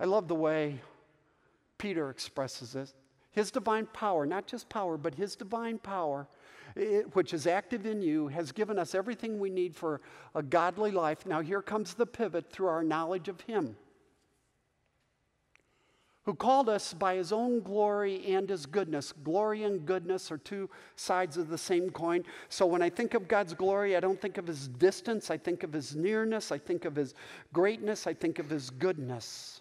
[0.00, 0.80] I love the way
[1.78, 2.92] Peter expresses this.
[3.30, 6.26] His divine power, not just power, but his divine power
[6.74, 10.00] it, which is active in you, has given us everything we need for
[10.34, 11.24] a godly life.
[11.24, 13.76] Now, here comes the pivot through our knowledge of Him,
[16.30, 19.12] who called us by His own glory and His goodness.
[19.24, 22.22] Glory and goodness are two sides of the same coin.
[22.48, 25.64] So, when I think of God's glory, I don't think of His distance, I think
[25.64, 27.14] of His nearness, I think of His
[27.52, 29.60] greatness, I think of His goodness.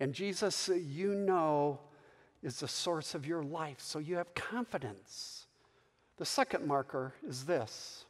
[0.00, 1.80] And Jesus, you know
[2.42, 5.48] is the source of your life, so you have confidence.
[6.16, 8.06] The second marker is this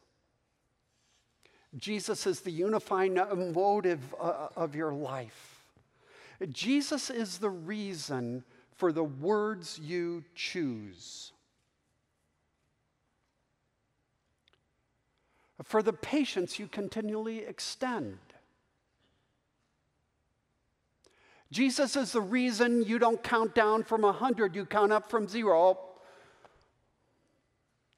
[1.77, 3.19] Jesus is the unifying
[3.53, 5.63] motive uh, of your life.
[6.49, 8.43] Jesus is the reason
[8.75, 11.31] for the words you choose,
[15.63, 18.17] for the patience you continually extend
[21.51, 25.77] Jesus is the reason you don't count down from 100, you count up from zero.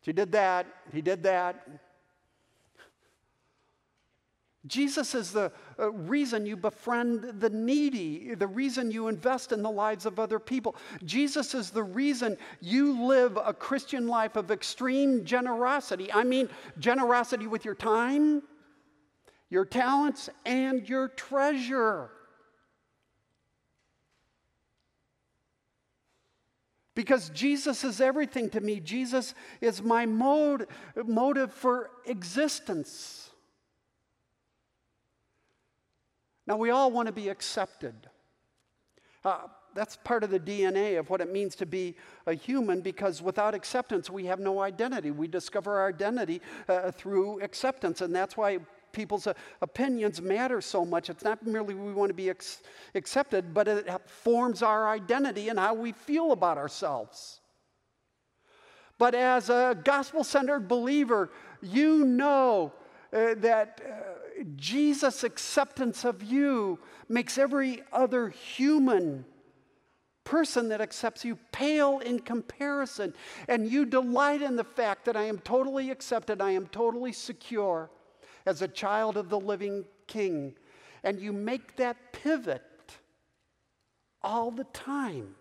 [0.01, 1.67] He did that, he did that.
[4.65, 9.69] Jesus is the uh, reason you befriend the needy, the reason you invest in the
[9.69, 10.77] lives of other people.
[11.03, 16.11] Jesus is the reason you live a Christian life of extreme generosity.
[16.13, 16.47] I mean,
[16.79, 18.41] generosity with your time,
[19.49, 22.09] your talents, and your treasure.
[26.95, 28.79] Because Jesus is everything to me.
[28.79, 33.22] Jesus is my mode, motive for existence.
[36.45, 37.95] Now, we all want to be accepted.
[39.23, 41.95] Uh, that's part of the DNA of what it means to be
[42.27, 45.11] a human because without acceptance, we have no identity.
[45.11, 48.01] We discover our identity uh, through acceptance.
[48.01, 48.59] And that's why
[48.91, 51.09] people's uh, opinions matter so much.
[51.09, 52.61] It's not merely we want to be ex-
[52.95, 57.39] accepted, but it forms our identity and how we feel about ourselves.
[58.99, 62.71] But as a gospel centered believer, you know
[63.11, 66.79] uh, that uh, Jesus' acceptance of you
[67.09, 69.25] makes every other human
[70.23, 73.13] person that accepts you pale in comparison.
[73.47, 77.89] And you delight in the fact that I am totally accepted, I am totally secure
[78.45, 80.55] as a child of the living king.
[81.03, 82.63] And you make that pivot
[84.21, 85.35] all the time.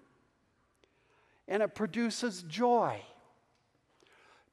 [1.49, 3.01] And it produces joy.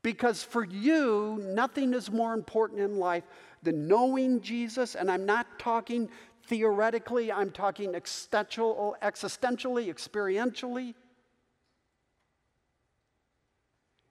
[0.02, 3.24] Because for you, nothing is more important in life
[3.64, 4.96] than knowing Jesus.
[4.96, 6.10] And I'm not talking
[6.46, 10.96] theoretically, I'm talking existential, existentially, experientially.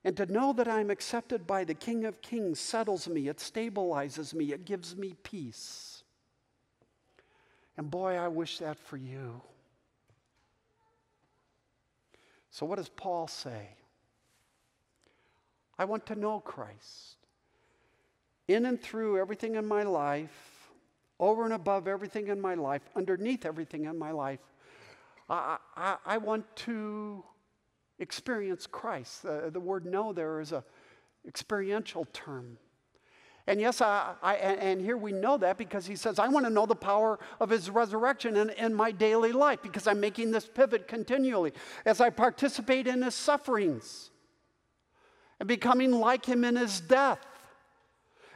[0.05, 4.33] And to know that I'm accepted by the King of Kings settles me, it stabilizes
[4.35, 6.05] me, it gives me peace.
[7.77, 9.41] And boy, I wish that for you.
[12.51, 13.69] So, what does Paul say?
[15.79, 17.17] I want to know Christ.
[18.49, 20.71] In and through everything in my life,
[21.21, 24.41] over and above everything in my life, underneath everything in my life,
[25.29, 27.23] I, I, I want to
[27.99, 29.25] experience Christ.
[29.25, 30.65] Uh, the word know there is a
[31.27, 32.59] experiential term.
[33.47, 36.51] And yes, I, I, and here we know that because he says, I want to
[36.51, 40.47] know the power of his resurrection in, in my daily life because I'm making this
[40.47, 41.53] pivot continually
[41.87, 44.11] as I participate in his sufferings
[45.39, 47.19] and becoming like him in his death.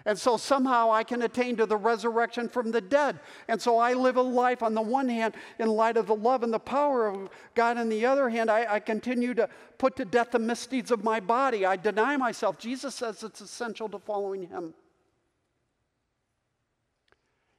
[0.04, 3.20] And so somehow I can attain to the resurrection from the dead.
[3.46, 6.42] And so I live a life on the one hand in light of the love
[6.42, 7.78] and the power of God.
[7.78, 9.48] On the other hand, I, I continue to
[9.78, 11.64] put to death the misdeeds of my body.
[11.64, 12.58] I deny myself.
[12.58, 14.74] Jesus says it's essential to following him.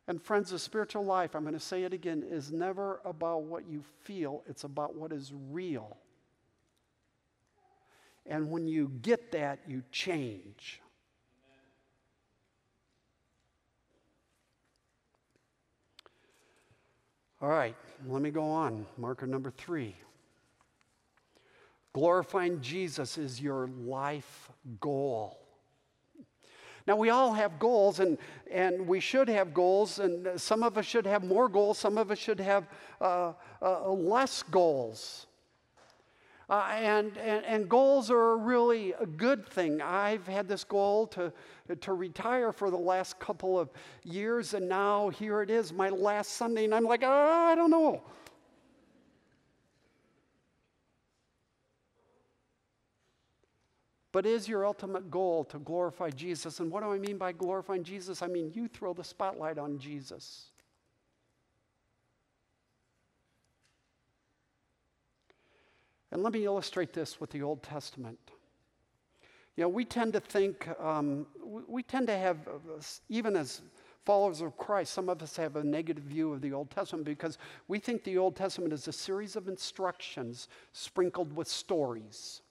[0.10, 3.66] And friends, the spiritual life, I'm going to say it again, is never about what
[3.70, 5.96] you feel, it's about what is real.
[8.26, 10.82] And when you get that, you change.
[17.42, 17.76] All right,
[18.08, 18.86] let me go on.
[18.98, 19.96] Marker number three.
[21.92, 24.50] Glorifying Jesus is your life
[24.80, 25.40] goal.
[26.88, 28.18] Now, we all have goals, and,
[28.52, 32.12] and we should have goals, and some of us should have more goals, some of
[32.12, 32.68] us should have
[33.00, 35.28] uh, uh, less goals.
[36.50, 39.82] Uh, and, and, and, goals are really a good thing.
[39.82, 41.32] I've had this goal to,
[41.80, 43.70] to retire for the last couple of
[44.04, 47.72] years, and now here it is, my last Sunday, and I'm like, oh, I don't
[47.72, 48.04] know.
[54.14, 56.60] But is your ultimate goal to glorify Jesus?
[56.60, 58.22] And what do I mean by glorifying Jesus?
[58.22, 60.52] I mean, you throw the spotlight on Jesus.
[66.14, 68.20] And let me illustrate this with the Old Testament.
[69.58, 71.26] You know, we tend to think, um,
[71.68, 72.38] we tend to have,
[73.10, 73.64] even as
[74.06, 77.40] followers of Christ, some of us have a negative view of the Old Testament because
[77.68, 82.44] we think the Old Testament is a series of instructions sprinkled with stories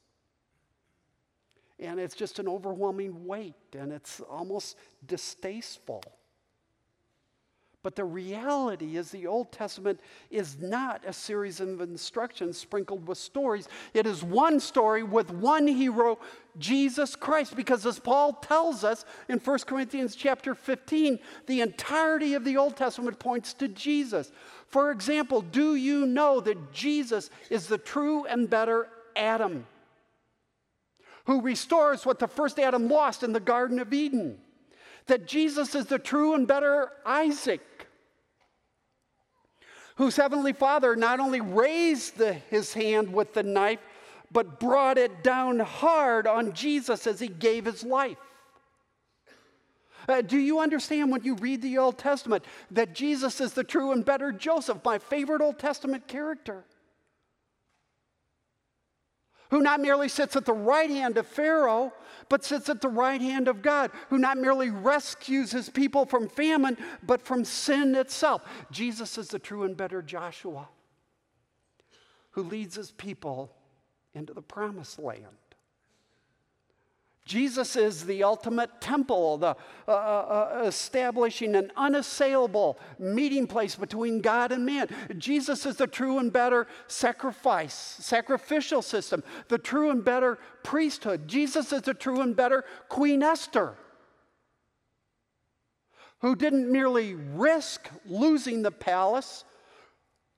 [1.83, 6.03] and it's just an overwhelming weight and it's almost distasteful.
[7.83, 13.19] But the reality is, the Old Testament is not a series of instructions sprinkled with
[13.19, 13.69] stories.
[13.93, 16.19] It is one story with one hero,
[16.59, 17.57] Jesus Christ.
[17.57, 22.77] Because as Paul tells us in 1 Corinthians chapter 15, the entirety of the Old
[22.77, 24.31] Testament points to Jesus.
[24.69, 29.67] For example, do you know that Jesus is the true and better Adam?
[31.25, 34.39] who restores what the first Adam lost in the Garden of Eden.
[35.07, 37.61] That Jesus is the true and better Isaac,
[40.03, 43.79] whose heavenly Father not only raised the, his hand with the knife,
[44.33, 48.19] but brought it down hard on Jesus as he gave his life.
[50.09, 53.93] Uh, do you understand when you read the Old Testament that Jesus is the true
[53.93, 56.65] and better Joseph, my favorite Old Testament character?
[59.53, 61.93] Who not merely sits at the right hand of Pharaoh,
[62.31, 66.27] but sits at the right hand of God, who not merely rescues his people from
[66.27, 68.41] famine, but from sin itself.
[68.71, 70.71] Jesus is the true and better Joshua,
[72.31, 73.55] who leads his people
[74.15, 75.37] into the promised land.
[77.25, 79.57] Jesus is the ultimate temple, the,
[79.87, 84.89] uh, uh, uh, establishing an unassailable meeting place between God and man.
[85.19, 91.29] Jesus is the true and better sacrifice, sacrificial system, the true and better priesthood.
[91.29, 93.77] Jesus is the true and better Queen Esther,
[96.23, 99.45] who didn't merely risk losing the palace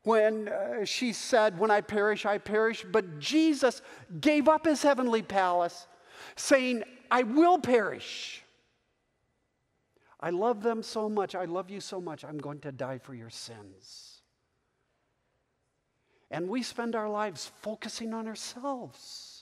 [0.02, 3.80] when uh, she said, When I perish, I perish, but Jesus
[4.20, 5.86] gave up his heavenly palace
[6.36, 8.42] saying, I will perish.
[10.20, 11.34] I love them so much.
[11.34, 12.24] I love you so much.
[12.24, 14.22] I'm going to die for your sins.
[16.30, 19.33] And we spend our lives focusing on ourselves.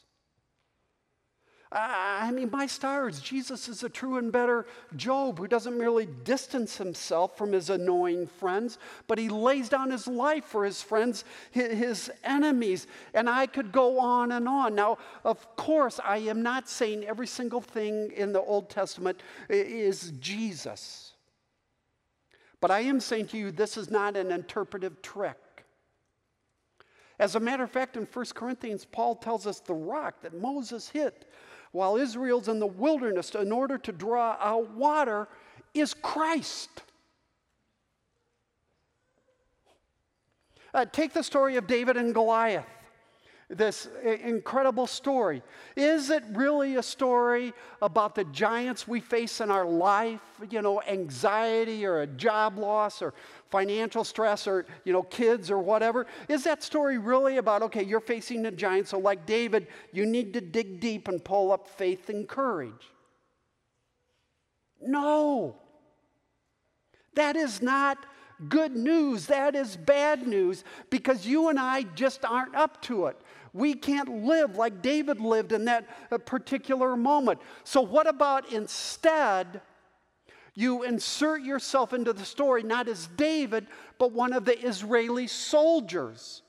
[1.73, 1.79] Uh,
[2.21, 6.77] I mean, my stars, Jesus is a true and better Job who doesn't merely distance
[6.77, 12.11] himself from his annoying friends, but he lays down his life for his friends, his
[12.25, 12.87] enemies.
[13.15, 14.75] And I could go on and on.
[14.75, 20.13] Now, of course, I am not saying every single thing in the Old Testament is
[20.21, 21.15] Jesus.
[22.61, 25.39] But I am saying to you, this is not an interpretive trick.
[27.19, 30.89] As a matter of fact, in 1 Corinthians, Paul tells us the rock that Moses
[30.89, 31.25] hit
[31.73, 35.27] while Israel's in the wilderness in order to draw out water
[35.75, 36.71] is Christ.
[40.75, 42.67] Uh, take the story of David and Goliath.
[43.49, 45.43] This incredible story.
[45.77, 50.21] Is it really a story about the giants we face in our life?
[50.51, 53.13] You know, anxiety or a job loss or
[53.51, 56.07] financial stress or, you know, kids or whatever?
[56.29, 60.33] Is that story really about, okay, you're facing a giant, so like David, you need
[60.33, 62.91] to dig deep and pull up faith and courage?
[64.81, 65.57] No.
[67.15, 67.99] That is not
[68.49, 69.27] good news.
[69.27, 73.21] That is bad news because you and I just aren't up to it.
[73.53, 77.41] We can't live like David lived in that uh, particular moment.
[77.65, 79.61] So, what about instead?
[80.55, 83.67] You insert yourself into the story not as David,
[83.99, 86.43] but one of the Israeli soldiers,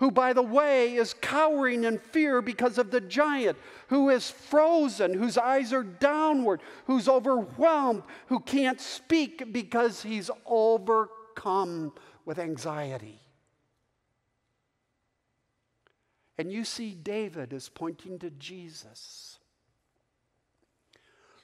[0.00, 3.56] who, by the way, is cowering in fear because of the giant,
[3.88, 11.92] who is frozen, whose eyes are downward, who's overwhelmed, who can't speak because he's overcome
[12.26, 13.18] with anxiety.
[16.38, 19.40] And you see, David is pointing to Jesus,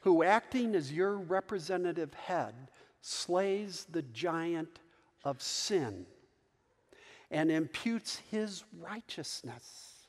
[0.02, 2.54] who, acting as your representative head,
[3.00, 4.78] slays the giant
[5.24, 6.06] of sin
[7.30, 10.06] and imputes his righteousness,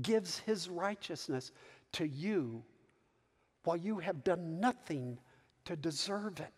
[0.00, 1.52] gives his righteousness
[1.92, 2.64] to you
[3.64, 5.18] while you have done nothing
[5.66, 6.52] to deserve it.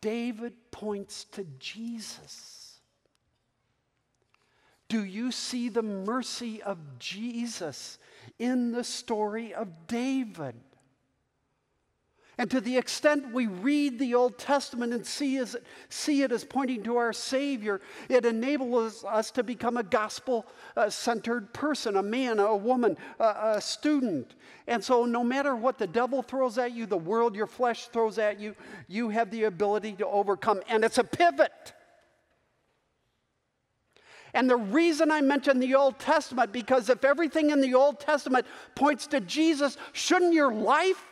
[0.00, 2.59] David points to Jesus
[4.90, 7.98] do you see the mercy of Jesus
[8.40, 10.56] in the story of David?
[12.36, 15.56] And to the extent we read the Old Testament and see, as,
[15.90, 20.46] see it as pointing to our Savior, it enables us to become a gospel
[20.88, 24.34] centered person, a man, a woman, a, a student.
[24.66, 28.18] And so, no matter what the devil throws at you, the world, your flesh throws
[28.18, 28.56] at you,
[28.88, 30.62] you have the ability to overcome.
[30.68, 31.74] And it's a pivot.
[34.34, 38.46] And the reason I mention the Old Testament, because if everything in the Old Testament
[38.74, 41.04] points to Jesus, shouldn't your life?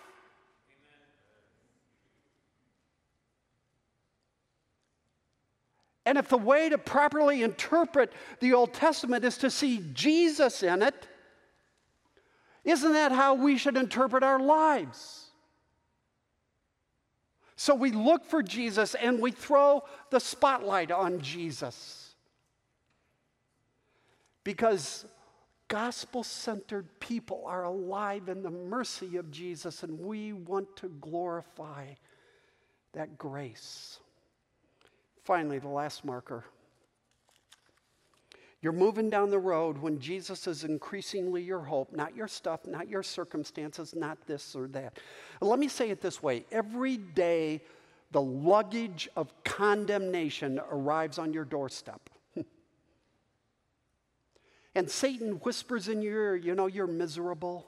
[6.07, 10.83] And if the way to properly interpret the Old Testament is to see Jesus in
[10.83, 11.07] it,
[12.65, 15.27] isn't that how we should interpret our lives?
[17.57, 21.98] So we look for Jesus and we throw the spotlight on Jesus.
[24.49, 25.05] Because
[25.69, 31.89] gospel centered people are alive in the mercy of Jesus, and we want to glorify
[32.95, 33.99] that grace.
[35.23, 36.47] Finally, the last marker.
[38.63, 42.89] You're moving down the road when Jesus is increasingly your hope, not your stuff, not
[42.89, 44.99] your circumstances, not this or that.
[45.43, 47.61] let me say it this way every day,
[48.13, 52.01] the luggage of condemnation arrives on your doorstep.
[54.75, 57.67] And Satan whispers in your ear, you know, you're miserable.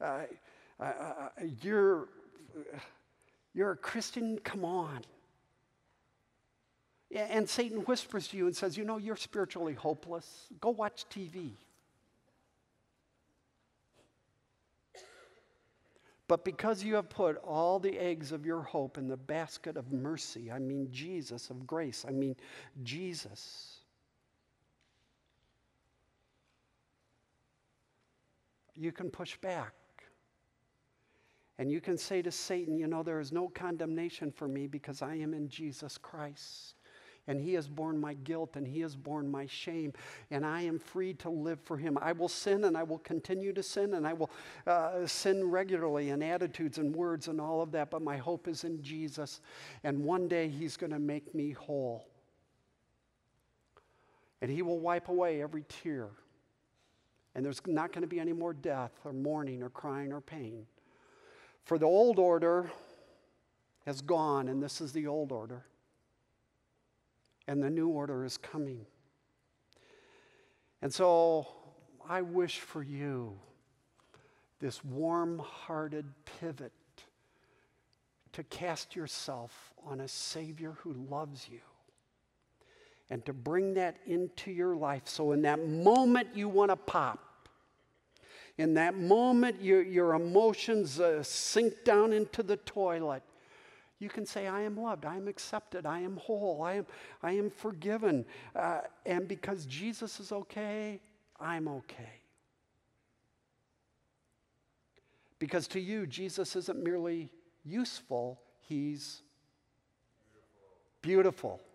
[0.00, 0.20] Uh,
[0.80, 1.28] uh, uh,
[1.62, 2.08] you're,
[3.54, 5.00] you're a Christian, come on.
[7.14, 10.46] And Satan whispers to you and says, you know, you're spiritually hopeless.
[10.60, 11.50] Go watch TV.
[16.26, 19.92] But because you have put all the eggs of your hope in the basket of
[19.92, 22.34] mercy, I mean Jesus, of grace, I mean
[22.82, 23.81] Jesus
[28.82, 29.74] you can push back.
[31.58, 35.02] And you can say to Satan, You know, there is no condemnation for me because
[35.02, 36.74] I am in Jesus Christ.
[37.28, 39.92] And he has borne my guilt and he has borne my shame.
[40.32, 41.96] And I am free to live for him.
[42.02, 44.30] I will sin and I will continue to sin and I will
[44.66, 47.92] uh, sin regularly in attitudes and words and all of that.
[47.92, 49.40] But my hope is in Jesus.
[49.84, 52.08] And one day he's going to make me whole.
[54.40, 56.08] And he will wipe away every tear.
[57.34, 60.66] And there's not going to be any more death or mourning or crying or pain.
[61.64, 62.70] For the old order
[63.86, 65.64] has gone, and this is the old order.
[67.48, 68.86] And the new order is coming.
[70.82, 71.46] And so
[72.08, 73.38] I wish for you
[74.60, 76.06] this warm hearted
[76.38, 76.72] pivot
[78.32, 81.60] to cast yourself on a Savior who loves you
[83.12, 85.02] and to bring that into your life.
[85.04, 87.18] So, in that moment you want to pop,
[88.56, 93.22] in that moment your, your emotions uh, sink down into the toilet,
[93.98, 96.86] you can say, I am loved, I am accepted, I am whole, I am,
[97.22, 98.24] I am forgiven.
[98.56, 100.98] Uh, and because Jesus is okay,
[101.38, 102.22] I'm okay.
[105.38, 107.28] Because to you, Jesus isn't merely
[107.62, 109.20] useful, he's
[111.02, 111.60] beautiful.
[111.60, 111.71] beautiful.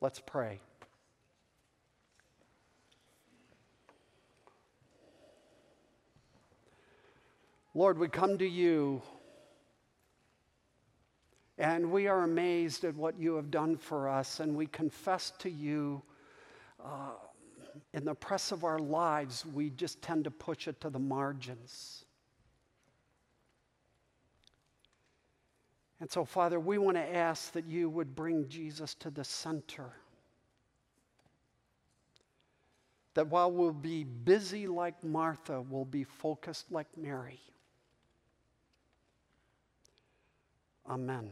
[0.00, 0.60] Let's pray.
[7.74, 9.02] Lord, we come to you
[11.58, 15.50] and we are amazed at what you have done for us, and we confess to
[15.50, 16.00] you
[16.82, 17.10] uh,
[17.92, 22.06] in the press of our lives, we just tend to push it to the margins.
[26.00, 29.92] And so, Father, we want to ask that you would bring Jesus to the center.
[33.14, 37.40] That while we'll be busy like Martha, we'll be focused like Mary.
[40.88, 41.30] Amen.